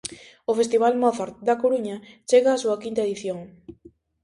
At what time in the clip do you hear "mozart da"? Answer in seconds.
1.03-1.59